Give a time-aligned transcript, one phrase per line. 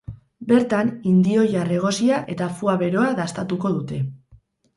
[0.51, 4.03] Bertan, indioilar egosia eta foie beroa dastatuko dute.